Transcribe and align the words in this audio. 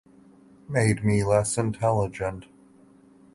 Made 0.67 1.03
me 1.05 1.23
less 1.23 1.59
intelligent. 1.59 2.47